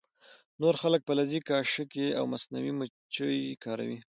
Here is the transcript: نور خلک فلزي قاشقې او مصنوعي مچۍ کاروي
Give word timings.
نور 0.61 0.75
خلک 0.81 1.01
فلزي 1.07 1.39
قاشقې 1.49 2.07
او 2.19 2.23
مصنوعي 2.33 2.71
مچۍ 2.79 3.39
کاروي 3.63 3.97